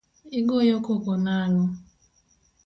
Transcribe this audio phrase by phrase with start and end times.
[0.39, 1.65] Igoyo koko nang'o?